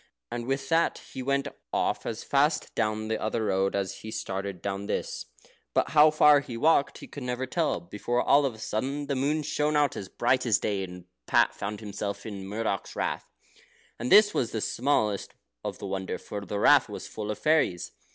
[0.31, 4.59] And with that he went off as fast down the other road as he started
[4.59, 5.27] down this.
[5.75, 9.15] But how far he walked he never could tell, before all of a sudden the
[9.15, 13.29] moon shone out as bright as day, and Pat found himself in Murdoch's Rath.
[13.99, 17.37] And this was the smallest part of the wonder; for the Rath was full of
[17.37, 17.91] fairies.